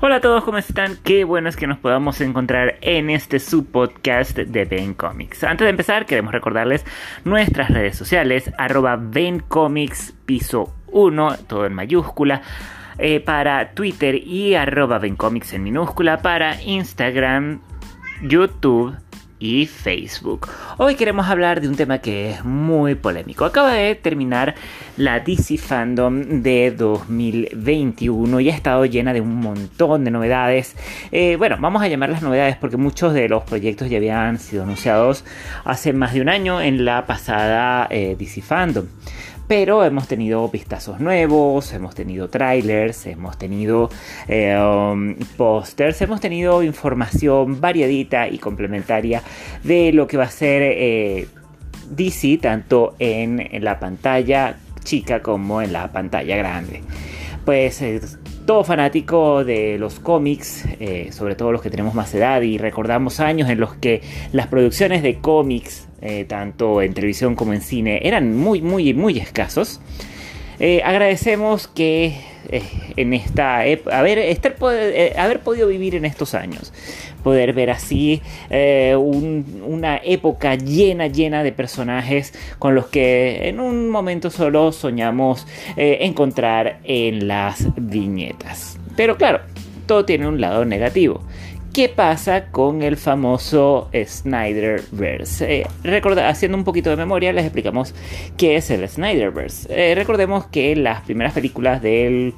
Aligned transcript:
Hola 0.00 0.16
a 0.16 0.20
todos, 0.20 0.44
¿cómo 0.44 0.58
están? 0.58 0.96
Qué 1.02 1.24
bueno 1.24 1.48
es 1.48 1.56
que 1.56 1.66
nos 1.66 1.78
podamos 1.78 2.20
encontrar 2.20 2.76
en 2.82 3.10
este 3.10 3.40
subpodcast 3.40 4.38
de 4.38 4.64
Ben 4.64 4.94
Comics. 4.94 5.42
Antes 5.42 5.64
de 5.64 5.70
empezar, 5.70 6.06
queremos 6.06 6.30
recordarles 6.30 6.86
nuestras 7.24 7.68
redes 7.68 7.96
sociales, 7.96 8.52
arroba 8.58 8.96
Ben 8.96 9.40
Comics 9.40 10.14
piso 10.24 10.72
1, 10.92 11.38
todo 11.48 11.66
en 11.66 11.74
mayúscula. 11.74 12.42
Eh, 12.98 13.18
para 13.18 13.72
Twitter 13.72 14.14
y 14.14 14.54
arroba 14.54 15.00
Comics 15.16 15.52
en 15.54 15.64
minúscula 15.64 16.22
para 16.22 16.62
Instagram, 16.62 17.60
YouTube 18.22 18.94
y 19.40 19.66
Facebook. 19.66 20.48
Hoy 20.78 20.94
queremos 20.94 21.26
hablar 21.28 21.60
de 21.60 21.68
un 21.68 21.76
tema 21.76 21.98
que 21.98 22.30
es 22.30 22.44
muy 22.44 22.94
polémico. 22.94 23.44
Acaba 23.44 23.72
de 23.72 23.94
terminar 23.94 24.54
la 24.96 25.20
DC 25.20 25.58
Fandom 25.58 26.42
de 26.42 26.70
2021 26.70 28.40
y 28.40 28.50
ha 28.50 28.54
estado 28.54 28.84
llena 28.84 29.12
de 29.12 29.20
un 29.20 29.36
montón 29.36 30.04
de 30.04 30.10
novedades. 30.10 30.74
Eh, 31.12 31.36
bueno, 31.36 31.56
vamos 31.60 31.82
a 31.82 31.88
llamarlas 31.88 32.22
novedades 32.22 32.56
porque 32.56 32.76
muchos 32.76 33.14
de 33.14 33.28
los 33.28 33.44
proyectos 33.44 33.88
ya 33.88 33.98
habían 33.98 34.38
sido 34.38 34.64
anunciados 34.64 35.24
hace 35.64 35.92
más 35.92 36.14
de 36.14 36.20
un 36.20 36.28
año 36.28 36.60
en 36.60 36.84
la 36.84 37.06
pasada 37.06 37.86
eh, 37.90 38.16
DC 38.18 38.42
Fandom 38.42 38.86
pero 39.48 39.82
hemos 39.82 40.06
tenido 40.06 40.46
vistazos 40.50 41.00
nuevos, 41.00 41.72
hemos 41.72 41.94
tenido 41.94 42.28
trailers, 42.28 43.06
hemos 43.06 43.38
tenido 43.38 43.88
eh, 44.28 44.56
um, 44.58 45.14
pósters, 45.38 46.00
hemos 46.02 46.20
tenido 46.20 46.62
información 46.62 47.58
variadita 47.58 48.28
y 48.28 48.38
complementaria 48.38 49.22
de 49.64 49.92
lo 49.92 50.06
que 50.06 50.18
va 50.18 50.24
a 50.24 50.30
ser 50.30 50.62
eh, 50.62 51.28
DC 51.90 52.38
tanto 52.42 52.94
en, 52.98 53.48
la 53.64 53.80
pantalla 53.80 54.58
chica 54.84 55.22
como 55.22 55.62
en 55.62 55.72
la 55.72 55.90
pantalla 55.90 56.36
grande. 56.36 56.82
Pues 57.46 57.80
eh, 57.80 58.02
todo 58.44 58.64
fanático 58.64 59.44
de 59.44 59.78
los 59.78 59.98
cómics, 59.98 60.64
sobre 61.10 61.34
todo 61.34 61.52
los 61.52 61.60
que 61.60 61.68
tenemos 61.68 61.94
más 61.94 62.14
edad 62.14 62.40
y 62.40 62.56
recordamos 62.56 63.20
años 63.20 63.48
en 63.50 63.60
los 63.60 63.74
que 63.74 64.00
las 64.32 64.46
producciones 64.46 65.02
de 65.02 65.18
cómics 65.18 65.87
eh, 66.00 66.24
tanto 66.28 66.80
en 66.80 66.94
televisión 66.94 67.34
como 67.34 67.52
en 67.52 67.60
cine, 67.60 68.00
eran 68.04 68.36
muy, 68.36 68.62
muy, 68.62 68.94
muy 68.94 69.18
escasos. 69.18 69.80
Eh, 70.60 70.80
agradecemos 70.84 71.68
que 71.68 72.20
eh, 72.50 72.62
en 72.96 73.14
esta 73.14 73.60
haber, 73.92 74.18
estar, 74.18 74.56
haber 75.16 75.40
podido 75.40 75.68
vivir 75.68 75.94
en 75.94 76.04
estos 76.04 76.34
años, 76.34 76.72
poder 77.22 77.52
ver 77.52 77.70
así 77.70 78.22
una 78.50 80.00
época 80.04 80.54
llena, 80.54 81.08
llena 81.08 81.42
de 81.42 81.52
personajes 81.52 82.32
con 82.58 82.74
los 82.74 82.86
que 82.86 83.48
en 83.48 83.60
un 83.60 83.90
momento 83.90 84.30
solo 84.30 84.72
soñamos 84.72 85.46
encontrar 85.76 86.80
en 86.84 87.28
las 87.28 87.66
viñetas. 87.76 88.78
Pero 88.96 89.16
claro, 89.16 89.40
todo 89.86 90.04
tiene 90.04 90.28
un 90.28 90.40
lado 90.40 90.64
negativo. 90.64 91.22
¿Qué 91.72 91.88
pasa 91.88 92.46
con 92.50 92.82
el 92.82 92.96
famoso 92.96 93.88
Snyderverse? 93.94 95.60
Eh, 95.60 95.66
haciendo 96.24 96.56
un 96.56 96.64
poquito 96.64 96.90
de 96.90 96.96
memoria, 96.96 97.32
les 97.32 97.44
explicamos 97.44 97.94
qué 98.36 98.56
es 98.56 98.70
el 98.70 98.88
Snyderverse. 98.88 99.68
Eh, 99.70 99.94
recordemos 99.94 100.46
que 100.46 100.74
las 100.74 101.02
primeras 101.02 101.34
películas 101.34 101.80
del 101.80 102.34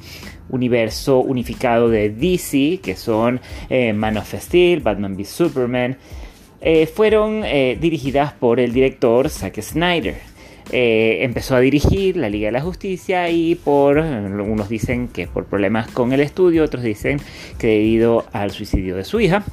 universo 0.50 1.20
unificado 1.20 1.88
de 1.88 2.10
DC, 2.10 2.80
que 2.82 2.96
son 2.96 3.40
eh, 3.70 3.92
Man 3.92 4.18
of 4.18 4.34
Steel, 4.34 4.80
Batman 4.80 5.14
v 5.14 5.24
Superman, 5.24 5.96
fueron 6.94 7.40
dirigidas 7.80 8.34
por 8.34 8.60
el 8.60 8.74
director 8.74 9.30
Zack 9.30 9.62
Snyder. 9.62 10.29
Eh, 10.72 11.24
empezó 11.24 11.56
a 11.56 11.60
dirigir 11.60 12.16
la 12.16 12.28
Liga 12.28 12.46
de 12.46 12.52
la 12.52 12.60
Justicia 12.60 13.28
y 13.28 13.54
por, 13.56 13.98
unos 13.98 14.68
dicen 14.68 15.08
que 15.08 15.26
por 15.26 15.46
problemas 15.46 15.88
con 15.88 16.12
el 16.12 16.20
estudio, 16.20 16.64
otros 16.64 16.82
dicen 16.82 17.20
que 17.58 17.66
debido 17.66 18.26
al 18.32 18.50
suicidio 18.50 18.97
de 18.97 19.04
su 19.04 19.20
hija, 19.20 19.44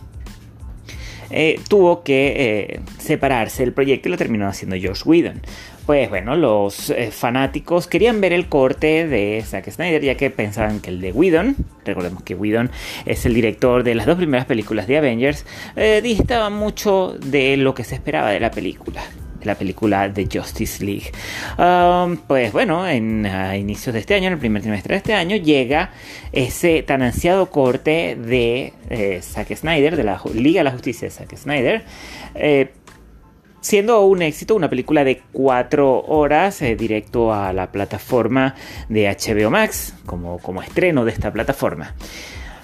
eh, 1.30 1.60
tuvo 1.68 2.04
que 2.04 2.34
eh, 2.38 2.80
separarse 3.00 3.64
del 3.64 3.74
proyecto 3.74 4.08
y 4.08 4.12
lo 4.12 4.18
terminó 4.18 4.48
haciendo 4.48 4.76
George 4.78 5.04
Whedon. 5.06 5.42
Pues 5.86 6.10
bueno, 6.10 6.36
los 6.36 6.94
fanáticos 7.12 7.88
querían 7.88 8.20
ver 8.20 8.34
el 8.34 8.48
corte 8.48 9.08
de 9.08 9.42
Zack 9.46 9.72
Snyder 9.72 10.04
ya 10.04 10.16
que 10.16 10.30
pensaban 10.30 10.82
que 10.82 10.90
el 10.90 11.00
de 11.00 11.14
Whedon, 11.14 11.56
recordemos 11.86 12.24
que 12.24 12.36
Whedon 12.36 12.70
es 13.06 13.26
el 13.26 13.34
director 13.34 13.84
de 13.84 13.96
las 13.96 14.06
dos 14.06 14.18
primeras 14.18 14.46
películas 14.46 14.88
de 14.88 14.98
Avengers, 14.98 15.46
distaba 16.04 16.50
mucho 16.50 17.16
de 17.18 17.56
lo 17.56 17.74
que 17.74 17.86
se 17.86 17.96
esperaba 17.96 18.32
de 18.32 18.42
la 18.42 18.52
película 18.52 19.02
la 19.44 19.56
película 19.56 20.10
de 20.10 20.28
Justice 20.32 20.84
League. 20.84 21.12
Um, 21.58 22.18
pues 22.18 22.52
bueno, 22.52 22.88
en, 22.88 23.26
a 23.26 23.58
inicios 23.58 23.94
de 23.94 24.00
este 24.00 24.16
año, 24.16 24.28
en 24.28 24.34
el 24.34 24.40
primer 24.40 24.62
trimestre 24.62 24.94
de 24.94 24.98
este 24.98 25.14
año, 25.14 25.36
llega 25.36 25.92
ese 26.32 26.84
tan 26.84 27.02
ansiado 27.02 27.50
corte 27.50 28.16
de 28.16 28.74
eh, 28.90 29.20
Zack 29.22 29.56
Snyder, 29.56 29.96
de 29.96 30.04
la 30.04 30.22
Liga 30.34 30.60
de 30.60 30.64
la 30.66 30.72
Justicia 30.72 31.08
de 31.08 31.12
Zack 31.12 31.36
Snyder. 31.36 31.84
Eh, 32.36 32.72
siendo 33.62 34.06
un 34.06 34.22
éxito, 34.22 34.56
una 34.56 34.70
película 34.70 35.04
de 35.04 35.22
cuatro 35.32 36.02
horas 36.06 36.62
eh, 36.62 36.76
directo 36.76 37.34
a 37.34 37.52
la 37.54 37.72
plataforma 37.72 38.56
de 38.90 39.08
HBO 39.10 39.50
Max 39.50 39.94
como, 40.06 40.40
como 40.40 40.62
estreno 40.62 41.04
de 41.06 41.12
esta 41.12 41.32
plataforma. 41.32 41.94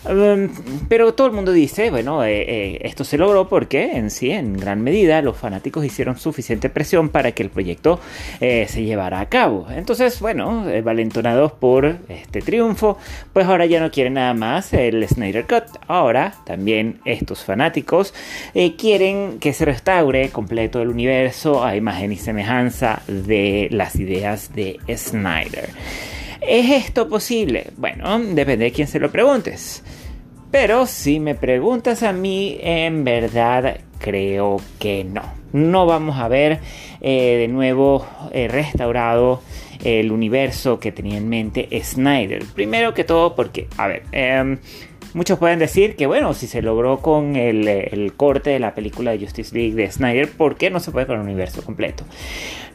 Em, 0.05 0.49
pero 0.89 1.13
todo 1.13 1.27
el 1.27 1.33
mundo 1.33 1.51
dice, 1.51 1.89
bueno, 1.89 2.23
eh, 2.23 2.41
eh, 2.41 2.79
esto 2.83 3.03
se 3.03 3.17
logró 3.17 3.47
porque 3.47 3.93
en 3.93 4.09
sí, 4.09 4.31
en 4.31 4.57
gran 4.57 4.81
medida, 4.81 5.21
los 5.21 5.37
fanáticos 5.37 5.85
hicieron 5.85 6.17
suficiente 6.17 6.69
presión 6.69 7.09
para 7.09 7.31
que 7.31 7.43
el 7.43 7.49
proyecto 7.49 7.99
eh, 8.41 8.65
se 8.69 8.83
llevara 8.83 9.19
a 9.19 9.29
cabo. 9.29 9.67
Entonces, 9.69 10.19
bueno, 10.19 10.65
valentonados 10.83 11.53
por 11.53 11.97
este 12.09 12.41
triunfo, 12.41 12.97
pues 13.31 13.45
ahora 13.47 13.65
ya 13.65 13.79
no 13.79 13.91
quieren 13.91 14.15
nada 14.15 14.33
más 14.33 14.73
el 14.73 15.07
Snyder 15.07 15.45
Cut. 15.45 15.63
Ahora 15.87 16.33
también 16.45 16.99
estos 17.05 17.43
fanáticos 17.43 18.13
quieren 18.77 19.39
que 19.39 19.53
se 19.53 19.65
restaure 19.65 20.29
completo 20.29 20.81
el 20.81 20.89
universo 20.89 21.63
a 21.63 21.75
imagen 21.75 22.11
y 22.11 22.17
semejanza 22.17 23.01
de 23.07 23.67
las 23.71 23.95
ideas 23.95 24.53
de 24.53 24.79
Snyder. 24.95 25.69
¿Es 26.47 26.69
esto 26.69 27.07
posible? 27.07 27.67
Bueno, 27.77 28.19
depende 28.19 28.65
de 28.65 28.71
quién 28.71 28.87
se 28.87 28.99
lo 28.99 29.11
preguntes. 29.11 29.83
Pero 30.51 30.85
si 30.85 31.19
me 31.19 31.35
preguntas 31.35 32.03
a 32.03 32.13
mí, 32.13 32.57
en 32.61 33.03
verdad 33.03 33.79
creo 33.97 34.57
que 34.77 35.03
no. 35.03 35.23
No 35.53 35.85
vamos 35.85 36.17
a 36.19 36.27
ver 36.27 36.59
eh, 37.01 37.37
de 37.39 37.47
nuevo 37.47 38.05
eh, 38.31 38.47
restaurado 38.47 39.41
el 39.83 40.11
universo 40.11 40.79
que 40.79 40.91
tenía 40.91 41.17
en 41.17 41.29
mente 41.29 41.67
Snyder. 41.83 42.45
Primero 42.53 42.93
que 42.93 43.03
todo 43.03 43.35
porque, 43.35 43.67
a 43.77 43.87
ver, 43.87 44.03
em, 44.11 44.59
muchos 45.13 45.39
pueden 45.39 45.59
decir 45.59 45.95
que 45.95 46.07
bueno, 46.07 46.33
si 46.33 46.47
se 46.47 46.61
logró 46.61 46.99
con 46.99 47.35
el, 47.35 48.13
corte 48.15 48.51
de 48.51 48.59
la 48.59 48.75
película 48.75 49.11
de 49.11 49.19
Justice 49.19 49.55
League 49.55 49.73
de 49.75 49.91
Snyder, 49.91 50.29
¿por 50.29 50.55
qué 50.55 50.69
no 50.69 50.79
se 50.79 50.91
puede 50.91 51.05
con 51.05 51.17
el 51.17 51.23
universo 51.23 51.63
completo? 51.63 52.05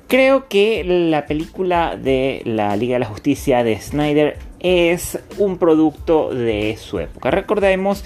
Creo 0.06 0.48
que 0.48 0.84
la 0.84 1.26
película 1.26 1.96
de 1.96 2.40
la 2.44 2.74
Liga 2.76 2.94
de 2.94 3.00
la 3.00 3.06
Justicia 3.06 3.62
de 3.62 3.78
Snyder 3.78 4.38
es 4.60 5.18
un 5.36 5.58
producto 5.58 6.32
de 6.32 6.76
su 6.78 6.98
época. 6.98 7.30
Recordemos 7.30 8.04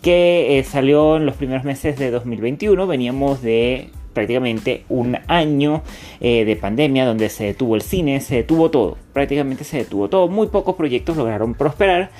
que 0.00 0.58
eh, 0.58 0.64
salió 0.64 1.16
en 1.16 1.26
los 1.26 1.36
primeros 1.36 1.64
meses 1.64 1.98
de 1.98 2.10
2021, 2.10 2.86
veníamos 2.86 3.42
de 3.42 3.90
prácticamente 4.12 4.84
un 4.88 5.18
año 5.26 5.82
eh, 6.20 6.44
de 6.44 6.56
pandemia 6.56 7.06
donde 7.06 7.28
se 7.28 7.44
detuvo 7.44 7.76
el 7.76 7.82
cine, 7.82 8.20
se 8.20 8.36
detuvo 8.36 8.70
todo, 8.70 8.96
prácticamente 9.12 9.64
se 9.64 9.78
detuvo 9.78 10.08
todo, 10.08 10.28
muy 10.28 10.48
pocos 10.48 10.76
proyectos 10.76 11.16
lograron 11.16 11.54
prosperar. 11.54 12.10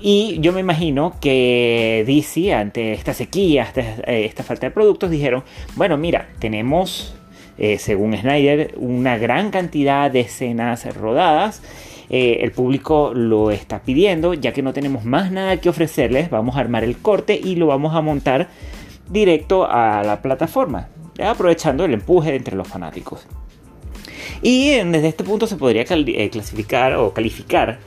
Y 0.00 0.38
yo 0.40 0.52
me 0.52 0.60
imagino 0.60 1.14
que 1.20 2.04
DC, 2.06 2.54
ante 2.54 2.92
esta 2.92 3.14
sequía, 3.14 3.64
esta, 3.64 3.80
eh, 3.80 4.24
esta 4.24 4.42
falta 4.44 4.66
de 4.66 4.70
productos, 4.70 5.10
dijeron, 5.10 5.42
bueno, 5.76 5.96
mira, 5.96 6.28
tenemos 6.38 7.14
eh, 7.58 7.78
según 7.78 8.16
Snyder, 8.16 8.74
una 8.76 9.18
gran 9.18 9.50
cantidad 9.50 10.10
de 10.10 10.20
escenas 10.20 10.94
rodadas. 10.94 11.60
Eh, 12.08 12.38
el 12.42 12.52
público 12.52 13.12
lo 13.14 13.50
está 13.50 13.80
pidiendo, 13.82 14.32
ya 14.32 14.52
que 14.52 14.62
no 14.62 14.72
tenemos 14.72 15.04
más 15.04 15.30
nada 15.32 15.58
que 15.58 15.68
ofrecerles, 15.68 16.30
vamos 16.30 16.56
a 16.56 16.60
armar 16.60 16.84
el 16.84 16.96
corte 16.96 17.38
y 17.42 17.56
lo 17.56 17.66
vamos 17.66 17.94
a 17.94 18.00
montar 18.00 18.48
directo 19.10 19.68
a 19.68 20.02
la 20.04 20.22
plataforma, 20.22 20.88
aprovechando 21.22 21.84
el 21.84 21.94
empuje 21.94 22.34
entre 22.34 22.56
los 22.56 22.68
fanáticos. 22.68 23.26
Y 24.40 24.70
desde 24.70 25.08
este 25.08 25.24
punto 25.24 25.46
se 25.46 25.56
podría 25.56 25.84
clasificar 25.84 26.94
o 26.94 27.12
calificar 27.12 27.80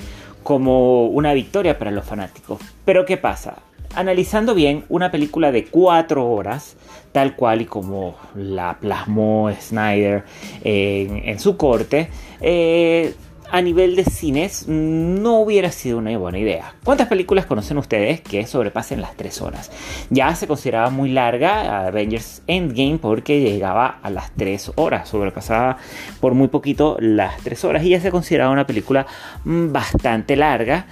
como 0.43 1.05
una 1.07 1.33
victoria 1.33 1.77
para 1.77 1.91
los 1.91 2.05
fanáticos. 2.05 2.59
Pero 2.85 3.05
¿qué 3.05 3.17
pasa? 3.17 3.57
Analizando 3.95 4.55
bien 4.55 4.85
una 4.89 5.11
película 5.11 5.51
de 5.51 5.65
4 5.65 6.25
horas, 6.29 6.77
tal 7.11 7.35
cual 7.35 7.61
y 7.61 7.65
como 7.65 8.15
la 8.35 8.77
plasmó 8.79 9.51
Snyder 9.59 10.23
en, 10.63 11.39
su 11.39 11.57
corte, 11.57 12.09
eh, 12.39 13.13
a 13.51 13.61
nivel 13.61 13.95
de 13.95 14.05
cines 14.05 14.67
no 14.67 15.39
hubiera 15.39 15.71
sido 15.71 15.97
una 15.97 16.17
buena 16.17 16.39
idea. 16.39 16.75
¿Cuántas 16.83 17.07
películas 17.07 17.45
conocen 17.45 17.77
ustedes 17.77 18.21
que 18.21 18.47
sobrepasen 18.47 19.01
las 19.01 19.15
3 19.17 19.41
horas? 19.41 19.71
Ya 20.09 20.33
se 20.35 20.47
consideraba 20.47 20.89
muy 20.89 21.09
larga 21.09 21.87
Avengers 21.87 22.41
Endgame 22.47 22.97
porque 22.97 23.41
llegaba 23.41 23.99
a 24.01 24.09
las 24.09 24.31
3 24.35 24.73
horas, 24.75 25.09
sobrepasaba 25.09 25.77
por 26.21 26.33
muy 26.33 26.47
poquito 26.47 26.97
las 26.99 27.37
3 27.43 27.65
horas 27.65 27.83
y 27.83 27.89
ya 27.89 27.99
se 27.99 28.09
consideraba 28.09 28.51
una 28.51 28.65
película 28.65 29.05
mm, 29.43 29.71
bastante 29.71 30.35
larga. 30.35 30.87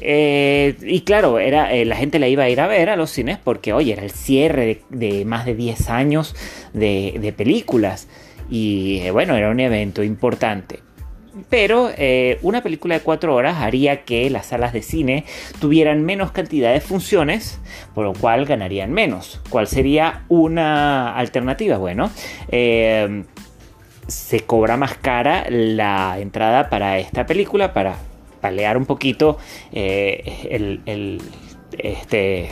Eh, 0.00 0.76
y 0.82 1.02
claro, 1.02 1.38
era, 1.38 1.72
la 1.84 1.96
gente 1.96 2.18
la 2.18 2.26
iba 2.26 2.44
a 2.44 2.48
ir 2.48 2.60
a 2.60 2.66
ver 2.66 2.90
a 2.90 2.96
los 2.96 3.10
cines 3.10 3.38
porque, 3.38 3.72
oye, 3.72 3.92
era 3.92 4.02
el 4.02 4.10
cierre 4.10 4.82
de, 4.88 5.24
más 5.24 5.44
de 5.44 5.54
10 5.54 5.90
años 5.90 6.34
de, 6.72 7.34
películas. 7.36 8.08
Y 8.48 9.08
bueno, 9.10 9.36
era 9.36 9.50
un 9.50 9.60
evento 9.60 10.02
importante. 10.02 10.80
Pero 11.48 11.90
una 12.42 12.62
película 12.62 12.96
de 12.96 13.02
4 13.02 13.34
horas 13.34 13.58
haría 13.58 14.02
que 14.04 14.28
las 14.30 14.46
salas 14.46 14.72
de 14.72 14.82
cine 14.82 15.24
tuvieran 15.60 16.04
menos 16.04 16.32
cantidad 16.32 16.72
de 16.72 16.80
funciones, 16.80 17.60
por 17.94 18.04
lo 18.04 18.14
cual 18.14 18.46
ganarían 18.46 18.92
menos. 18.92 19.40
¿Cuál 19.48 19.68
sería 19.68 20.24
una 20.28 21.14
alternativa? 21.16 21.78
Bueno, 21.78 22.10
se 24.10 24.40
cobra 24.40 24.76
más 24.76 24.94
cara 24.94 25.46
la 25.48 26.18
entrada 26.18 26.68
para 26.68 26.98
esta 26.98 27.26
película 27.26 27.72
para 27.72 27.96
palear 28.40 28.76
un 28.76 28.86
poquito 28.86 29.38
eh, 29.72 30.48
el, 30.50 31.22
este, 31.78 32.50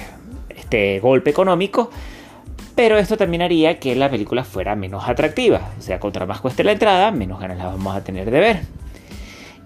este 0.54 1.00
golpe 1.00 1.30
económico. 1.30 1.90
Pero 2.78 2.96
esto 2.96 3.16
también 3.16 3.42
haría 3.42 3.80
que 3.80 3.96
la 3.96 4.08
película 4.08 4.44
fuera 4.44 4.76
menos 4.76 5.08
atractiva. 5.08 5.72
O 5.76 5.82
sea, 5.82 5.98
contra 5.98 6.26
más 6.26 6.40
cueste 6.40 6.62
la 6.62 6.70
entrada, 6.70 7.10
menos 7.10 7.40
ganas 7.40 7.58
la 7.58 7.66
vamos 7.66 7.96
a 7.96 8.04
tener 8.04 8.30
de 8.30 8.38
ver. 8.38 8.60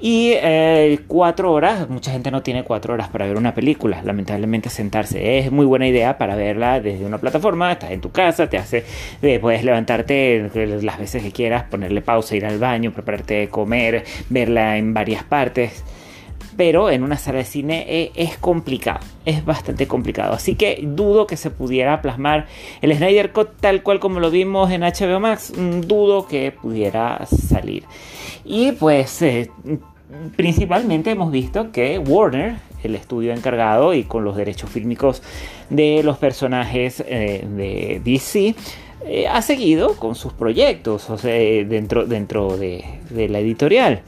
Y 0.01 0.33
eh, 0.37 0.99
cuatro 1.09 1.53
horas, 1.53 1.91
mucha 1.91 2.11
gente 2.11 2.31
no 2.31 2.43
tiene 2.43 2.65
cuatro 2.65 2.95
horas 2.95 3.11
para 3.11 3.27
ver 3.27 3.37
una 3.37 3.55
película. 3.55 4.01
Lamentablemente 4.03 4.71
sentarse 4.71 5.41
es 5.41 5.53
muy 5.53 5.67
buena 5.67 5.87
idea 5.87 6.17
para 6.17 6.37
verla 6.37 6.81
desde 6.81 7.05
una 7.05 7.19
plataforma. 7.19 7.73
Estás 7.73 7.91
en 7.91 8.01
tu 8.01 8.11
casa, 8.11 8.49
te 8.49 8.57
hace, 8.57 8.83
eh, 9.21 9.39
puedes 9.39 9.63
levantarte 9.63 10.51
las 10.81 10.99
veces 10.99 11.23
que 11.23 11.33
quieras, 11.33 11.65
ponerle 11.65 12.01
pausa, 12.01 12.35
ir 12.35 12.47
al 12.47 12.59
baño, 12.59 12.93
prepararte 12.93 13.35
de 13.35 13.49
comer, 13.51 14.05
verla 14.31 14.79
en 14.79 14.95
varias 14.95 15.23
partes 15.23 15.85
pero 16.63 16.91
en 16.91 17.03
una 17.03 17.19
sala 17.19 17.39
de 17.39 17.45
cine 17.45 17.85
eh, 17.89 18.13
es 18.15 18.39
complicado, 18.39 19.01
es 19.25 19.45
bastante 19.45 19.89
complicado. 19.89 20.35
Así 20.35 20.55
que 20.55 20.79
dudo 20.81 21.27
que 21.27 21.37
se 21.37 21.51
pudiera 21.51 22.01
plasmar 22.01 22.47
el 22.83 22.97
Snyder 22.97 23.33
Cut 23.33 23.49
tal 23.59 23.83
cual 23.83 23.99
como 23.99 24.21
lo 24.21 24.31
vimos 24.31 24.71
en 24.71 24.83
HBO 24.83 25.19
Max, 25.19 25.53
mm, 25.57 25.81
dudo 25.81 26.29
que 26.29 26.53
pudiera 26.53 27.27
salir. 27.27 27.83
Y 28.45 28.71
pues 28.71 29.25
principalmente 30.37 31.11
hemos 31.11 31.33
visto 31.33 31.73
que 31.73 31.99
Warner, 31.99 32.55
el 32.85 32.95
estudio 32.95 33.33
encargado 33.33 33.93
y 33.93 34.05
con 34.05 34.23
los 34.23 34.37
derechos 34.37 34.71
fílmicos 34.71 35.21
de 35.69 36.05
los 36.05 36.17
personajes 36.19 37.03
eh, 37.05 37.45
de 37.45 38.01
DC, 38.05 38.55
eh, 39.05 39.27
ha 39.27 39.43
seguido 39.43 39.97
con 39.97 40.15
sus 40.15 40.33
proyectos 40.33 41.11
o 41.11 41.19
sea, 41.19 41.35
dentro, 41.65 42.07
dentro 42.07 42.57
de, 42.57 42.85
la 43.11 43.41
editorial. 43.41 44.03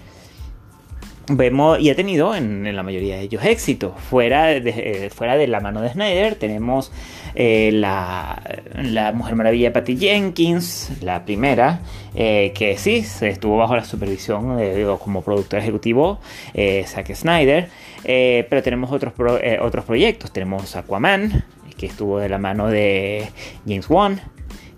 Vemos 1.28 1.80
y 1.80 1.90
ha 1.90 1.94
tenido 1.94 2.34
en, 2.34 2.74
la 2.74 2.82
mayoría 2.82 3.16
de 3.16 3.22
ellos 3.22 3.44
éxito. 3.44 3.94
Fuera 4.10 4.46
de, 4.46 4.60
eh, 5.06 5.10
fuera 5.10 5.36
de 5.36 5.46
la 5.46 5.60
mano 5.60 5.80
de 5.80 5.90
Snyder 5.90 6.34
tenemos 6.34 6.92
la, 7.34 8.42
la, 8.74 9.12
Mujer 9.12 9.34
Maravilla 9.34 9.72
Patty 9.72 9.96
Jenkins, 9.96 10.92
la 11.00 11.24
primera, 11.24 11.80
eh, 12.14 12.52
que 12.54 12.76
sí, 12.78 13.04
estuvo 13.22 13.56
bajo 13.56 13.74
la 13.74 13.84
supervisión 13.84 14.58
como 15.02 15.22
productor 15.22 15.58
ejecutivo 15.58 16.20
eh, 16.52 16.84
Zack 16.86 17.14
Snyder, 17.14 17.68
eh, 18.04 18.46
pero 18.48 18.62
tenemos 18.62 18.92
otros, 18.92 19.14
otros 19.60 19.84
proyectos, 19.84 20.32
tenemos 20.32 20.76
Aquaman, 20.76 21.44
que 21.76 21.86
estuvo 21.86 22.18
de 22.18 22.28
la 22.28 22.38
mano 22.38 22.68
de 22.68 23.28
James 23.66 23.90
Wan, 23.90 24.20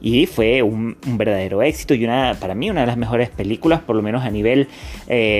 y 0.00 0.26
fue 0.26 0.62
un, 0.62 0.96
verdadero 1.06 1.62
éxito 1.62 1.94
y 1.94 2.04
una 2.04 2.36
para 2.38 2.54
mí 2.54 2.70
una 2.70 2.82
de 2.82 2.86
las 2.86 2.96
mejores 2.96 3.30
películas 3.30 3.80
por 3.80 3.96
lo 3.96 4.02
menos 4.02 4.24
a 4.24 4.30
nivel 4.30 4.68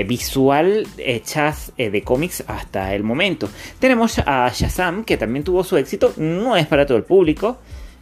visual 0.06 0.86
hechas 0.98 1.72
de 1.76 2.02
cómics 2.02 2.44
hasta 2.46 2.94
el 2.94 3.02
momento. 3.02 3.48
Tenemos 3.78 4.18
a 4.18 4.50
Shazam 4.52 5.04
que 5.04 5.16
también 5.16 5.44
tuvo 5.44 5.64
su 5.64 5.76
éxito 5.76 6.12
no 6.16 6.56
es 6.56 6.66
para 6.66 6.86
todo 6.86 6.98
el 6.98 7.04
público 7.04 7.58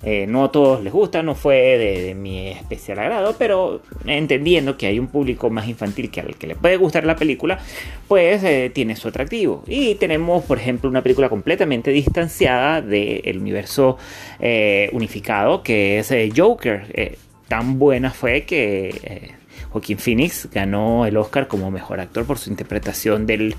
eh, 0.07 0.27
no 0.27 0.45
a 0.45 0.53
todos 0.53 0.83
les 0.85 0.93
gusta, 0.93 1.23
no 1.23 1.35
fue 1.35 1.79
de, 1.79 2.15
mi 2.15 2.49
especial 2.49 2.99
agrado, 2.99 3.35
pero 3.39 3.81
entendiendo 4.05 4.77
que 4.77 4.87
hay 4.87 4.99
un 4.99 5.07
público 5.07 5.49
más 5.49 5.67
infantil 5.67 6.11
que 6.11 6.21
al 6.21 6.37
que 6.37 6.47
le 6.47 6.57
puede 6.57 6.77
gustar 6.77 7.07
la 7.07 7.17
película, 7.17 7.59
pues 8.07 8.45
eh, 8.45 8.71
tiene 8.75 8.97
su 8.97 9.09
atractivo. 9.09 9.65
Y 9.67 9.95
tenemos, 9.95 10.45
por 10.45 10.59
ejemplo, 10.59 10.91
una 10.91 11.03
película 11.03 11.31
completamente 11.31 11.91
distanciada 11.91 12.83
del 12.83 13.39
universo 13.39 13.97
eh, 14.41 14.91
unificado, 14.93 15.63
que 15.63 15.99
es 16.01 16.13
Joker. 16.37 17.17
tan 17.49 17.79
buena 17.79 18.11
fue 18.11 18.43
que... 18.43 19.43
Joaquín 19.71 19.99
Phoenix 19.99 20.49
ganó 20.53 21.05
el 21.05 21.17
Oscar 21.17 21.49
como 21.49 21.69
mejor 21.69 21.99
actor 21.99 22.25
por 22.25 22.39
su 22.39 22.49
interpretación 22.49 23.27
del 23.27 23.57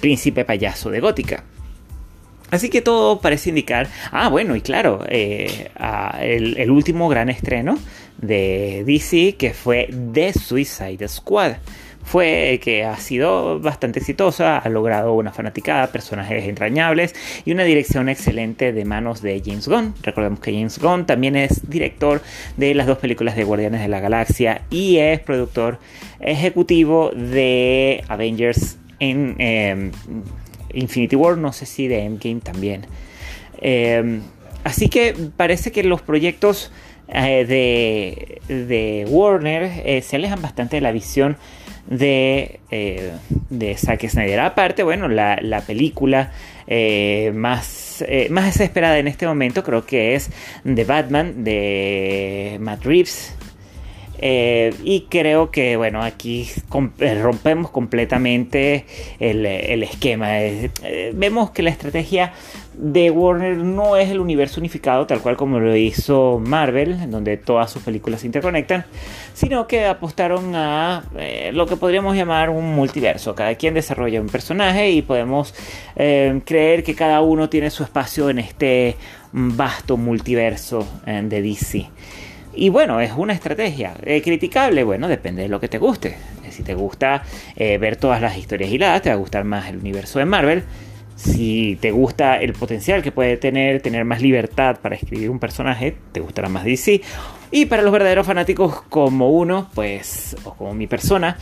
príncipe 0.00 0.44
payaso 0.44 0.90
de 0.90 0.98
Gótica. 0.98 1.44
Así 2.54 2.68
que 2.68 2.82
todo 2.82 3.20
parece 3.20 3.48
indicar. 3.48 3.88
Ah, 4.12 4.28
bueno, 4.28 4.54
y 4.54 4.60
claro, 4.60 5.04
eh, 5.08 5.70
el, 6.20 6.70
último 6.70 7.08
gran 7.08 7.28
estreno 7.28 7.76
de 8.18 8.84
DC 8.86 9.34
que 9.36 9.52
fue 9.52 9.90
The 10.12 10.32
Suicide 10.32 11.08
Squad. 11.08 11.54
Fue 12.04 12.60
que 12.62 12.84
ha 12.84 12.96
sido 12.98 13.58
bastante 13.58 13.98
exitosa, 13.98 14.58
ha 14.58 14.68
logrado 14.68 15.14
una 15.14 15.32
fanaticada, 15.32 15.90
personajes 15.90 16.44
entrañables 16.44 17.14
y 17.44 17.50
una 17.50 17.64
dirección 17.64 18.08
excelente 18.08 18.72
de 18.72 18.84
manos 18.84 19.20
de 19.20 19.42
James 19.44 19.66
Gunn. 19.66 19.94
Recordemos 20.02 20.38
que 20.38 20.52
James 20.52 20.78
Gunn 20.78 21.06
también 21.06 21.34
es 21.34 21.68
director 21.68 22.22
de 22.56 22.74
las 22.74 22.86
dos 22.86 22.98
películas 22.98 23.34
de 23.34 23.42
Guardianes 23.42 23.80
de 23.80 23.88
la 23.88 23.98
Galaxia 23.98 24.62
y 24.70 24.98
es 24.98 25.18
productor 25.18 25.80
ejecutivo 26.20 27.10
de 27.10 28.04
Avengers 28.06 28.76
en. 29.00 29.34
Em, 29.38 29.90
Infinity 30.74 31.16
War, 31.16 31.36
no 31.36 31.52
sé 31.52 31.66
si 31.66 31.88
de 31.88 32.00
Endgame 32.00 32.40
también. 32.40 32.86
Em, 33.60 34.22
así 34.62 34.88
que 34.88 35.14
parece 35.36 35.72
que 35.72 35.82
los 35.82 36.02
proyectos 36.02 36.70
eh, 37.08 38.40
de, 38.48 39.06
Warner 39.08 39.82
eh, 39.84 40.02
se 40.02 40.16
alejan 40.16 40.40
bastante 40.40 40.76
de 40.76 40.80
la 40.80 40.90
visión 40.90 41.36
de, 41.86 42.60
eh, 42.70 43.12
de 43.50 43.76
Zack 43.76 44.08
Snyder. 44.08 44.40
Aparte, 44.40 44.82
bueno, 44.82 45.08
la, 45.08 45.38
la 45.40 45.60
película 45.60 46.32
más, 47.34 48.02
más 48.30 48.60
esperada 48.60 48.98
en 48.98 49.06
este 49.06 49.26
momento 49.26 49.62
creo 49.62 49.84
que 49.84 50.14
es 50.14 50.30
The 50.64 50.84
Batman 50.84 51.44
de 51.44 52.56
Matt 52.60 52.84
Reeves. 52.84 53.34
Eh, 54.18 54.74
y 54.84 55.02
creo 55.02 55.50
que, 55.50 55.76
bueno, 55.76 56.02
aquí 56.02 56.48
eh, 56.98 57.14
rompemos 57.20 57.70
completamente 57.70 58.86
el, 59.18 59.44
esquema. 59.82 60.40
Eh, 60.40 60.70
vemos 61.14 61.50
que 61.50 61.62
la 61.62 61.70
estrategia 61.70 62.32
de 62.74 63.10
Warner 63.10 63.56
no 63.56 63.96
es 63.96 64.10
el 64.10 64.18
universo 64.18 64.60
unificado 64.60 65.06
tal 65.06 65.20
cual 65.20 65.36
como 65.36 65.60
lo 65.60 65.76
hizo 65.76 66.40
Marvel, 66.44 67.10
donde 67.10 67.36
todas 67.36 67.70
sus 67.70 67.82
películas 67.82 68.20
se 68.20 68.26
interconectan, 68.26 68.84
sino 69.32 69.66
que 69.66 69.86
apostaron 69.86 70.54
a 70.56 71.04
lo 71.52 71.66
que 71.66 71.76
podríamos 71.76 72.16
llamar 72.16 72.50
un 72.50 72.74
multiverso. 72.74 73.34
Cada 73.34 73.54
quien 73.54 73.74
desarrolla 73.74 74.20
un 74.20 74.28
personaje 74.28 74.90
y 74.90 75.02
podemos 75.02 75.54
creer 75.94 76.82
que 76.82 76.94
cada 76.94 77.20
uno 77.20 77.48
tiene 77.48 77.70
su 77.70 77.84
espacio 77.84 78.28
en 78.30 78.40
este 78.40 78.96
vasto 79.32 79.96
multiverso 79.96 80.86
de 81.06 81.42
DC. 81.42 81.88
Y 82.56 82.68
bueno, 82.68 83.00
es 83.00 83.12
una 83.12 83.32
estrategia. 83.32 83.94
Eh, 84.04 84.22
criticable, 84.22 84.84
bueno, 84.84 85.08
depende 85.08 85.42
de 85.42 85.48
lo 85.48 85.60
que 85.60 85.68
te 85.68 85.78
guste. 85.78 86.16
Eh, 86.44 86.50
si 86.50 86.62
te 86.62 86.74
gusta 86.74 87.22
eh, 87.56 87.78
ver 87.78 87.96
todas 87.96 88.20
las 88.20 88.36
historias 88.36 88.70
hiladas, 88.70 89.02
te 89.02 89.08
va 89.08 89.14
a 89.14 89.18
gustar 89.18 89.44
más 89.44 89.68
el 89.68 89.78
universo 89.78 90.18
de 90.18 90.24
Marvel. 90.24 90.64
Si 91.16 91.78
te 91.80 91.90
gusta 91.90 92.40
el 92.40 92.52
potencial 92.54 93.02
que 93.02 93.12
puede 93.12 93.36
tener, 93.36 93.80
tener 93.80 94.04
más 94.04 94.20
libertad 94.20 94.78
para 94.80 94.96
escribir 94.96 95.30
un 95.30 95.38
personaje, 95.38 95.96
te 96.12 96.20
gustará 96.20 96.48
más 96.48 96.64
DC. 96.64 97.00
Y 97.50 97.66
para 97.66 97.82
los 97.82 97.92
verdaderos 97.92 98.26
fanáticos 98.26 98.82
como 98.82 99.30
uno, 99.30 99.70
pues, 99.74 100.36
o 100.44 100.54
como 100.54 100.74
mi 100.74 100.86
persona, 100.86 101.38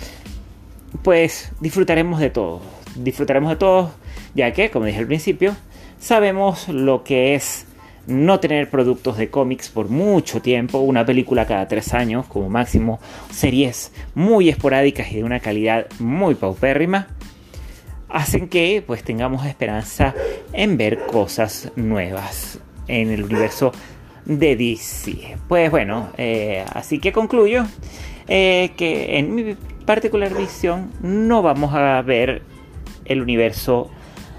pues 1.02 1.52
disfrutaremos 1.61 2.21
de 2.21 2.31
todo. 2.31 2.61
Disfrutaremos 2.97 3.50
de 3.50 3.57
todo, 3.57 3.92
ya 4.35 4.52
que, 4.52 4.71
como 4.71 4.85
dije 4.85 4.99
al 4.99 5.07
principio, 5.07 5.57
sabemos 5.99 6.69
lo 6.69 7.02
que 7.02 7.35
es 7.35 7.66
no 8.06 8.40
tener 8.40 8.68
productos 8.71 9.16
de 9.16 9.30
cómics 9.30 9.68
por 9.68 9.88
mucho 9.88 10.42
tiempo, 10.42 10.78
una 10.78 11.04
película 11.06 11.47
cada 11.47 11.68
tres 11.68 11.94
años 11.94 12.26
como 12.26 12.49
máximo, 12.49 13.00
series 13.30 13.92
muy 14.14 14.49
esporádicas 14.49 15.12
y 15.12 15.16
de 15.16 15.25
una 15.25 15.40
calidad 15.40 15.87
muy 15.99 16.35
paupérrima, 16.35 17.09
hacen 18.09 18.49
que 18.49 18.82
pues 18.87 19.02
tengamos 19.02 19.47
esperanza 19.47 20.14
en 20.52 20.76
ver 20.76 21.06
cosas 21.06 21.73
nuevas 21.76 22.59
en 22.88 23.11
el 23.11 23.25
universo 23.25 23.73
de 24.25 24.56
DC. 24.56 25.37
Pues 25.49 25.71
bueno, 25.71 26.11
eh, 26.18 26.64
así 26.73 26.99
que 26.99 27.12
concluyo 27.12 27.64
eh, 28.28 28.73
que 28.76 29.18
en 29.18 29.35
mi 29.35 29.56
particular 29.87 30.35
visión 30.37 30.90
no 31.00 31.42
vamos 31.42 31.75
a 31.75 32.00
ver 32.02 32.42
el 33.04 33.21
universo 33.21 33.90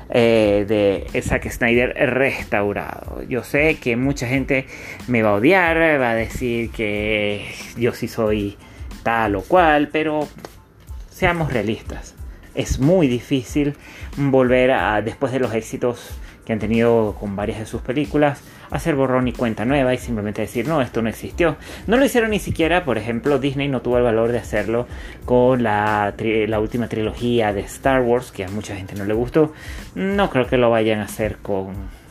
eh, 0.10 0.65
de 0.67 1.22
Zack 1.22 1.50
Snyder 1.50 1.93
restaurado. 2.13 3.24
Yo 3.24 3.43
sé 3.43 3.75
que 3.75 3.95
mucha 3.95 4.27
gente 4.27 4.65
me 5.07 5.22
va 5.22 5.31
a 5.31 5.33
odiar, 5.33 5.77
va 6.00 6.12
a 6.12 6.15
decir 6.15 6.69
que 6.72 7.45
yo 7.77 7.93
sí 7.93 8.07
soy 8.07 8.57
tal 9.03 9.36
o 9.36 9.41
cual, 9.41 9.89
pero 9.91 10.27
seamos 11.10 11.51
realistas. 11.51 12.15
es 12.55 12.79
muy 12.79 13.07
difícil 13.07 13.75
volver 14.15 14.72
a, 14.72 15.01
después 15.01 15.31
de 15.33 15.39
los 15.39 15.53
éxitos 15.53 16.15
que 16.46 16.54
han 16.54 16.60
tenido 16.60 17.16
con 17.20 17.36
varias 17.36 17.60
de 17.60 17.66
sus 17.66 17.82
películas, 17.82 18.42
hacer 18.70 18.96
borrón 18.96 19.28
y 19.28 19.34
cuenta 19.34 19.66
nueva 19.66 19.94
y 19.94 19.98
simplemente 19.98 20.42
decir, 20.42 20.68
no, 20.68 20.82
esto 20.82 21.02
no 21.02 21.10
existió. 21.10 21.58
No 21.88 21.98
lo 21.98 22.06
hicieron 22.06 22.32
ni 22.32 22.40
siquiera, 22.40 22.86
por 22.86 22.98
ejemplo, 22.98 23.40
Disney 23.40 23.68
no 23.68 23.82
tuvo 23.82 23.98
el 23.98 24.04
valor 24.04 24.32
de 24.32 24.40
hacerlo 24.40 24.88
con 25.26 25.64
la, 25.64 26.14
la 26.18 26.60
última 26.60 26.88
trilogía 26.88 27.54
de 27.54 27.62
Star 27.62 28.02
Wars, 28.02 28.32
que 28.32 28.46
a 28.46 28.50
mucha 28.50 28.76
gente 28.76 28.96
no 28.96 29.06
le 29.06 29.14
gustó. 29.14 29.54
No 29.96 30.30
creo 30.30 30.48
que 30.48 30.58
lo 30.58 30.70
vayan 30.70 31.00
a 31.00 31.04
hacer 31.04 31.38
con 31.38 32.04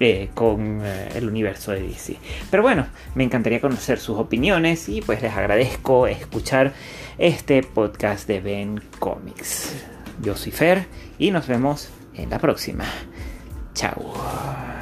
eh, 0.00 0.30
con 0.34 0.80
eh, 0.82 1.10
el 1.14 1.28
universo 1.28 1.70
de 1.70 1.80
DC. 1.80 2.16
Pero 2.50 2.64
bueno, 2.64 2.86
me 3.14 3.22
encantaría 3.22 3.60
conocer 3.60 4.00
sus 4.00 4.18
opiniones 4.18 4.88
y 4.88 5.00
pues 5.00 5.22
les 5.22 5.32
agradezco 5.32 6.08
escuchar 6.08 6.72
este 7.16 7.62
podcast 7.62 8.26
de 8.26 8.40
Ben 8.40 8.82
Comics. 8.98 9.84
Yo 10.20 10.34
soy 10.34 10.50
Fer 10.50 10.86
y 11.16 11.30
nos 11.30 11.46
vemos 11.46 11.90
en 12.16 12.28
la 12.30 12.40
próxima. 12.40 12.84
Chao. 13.74 14.73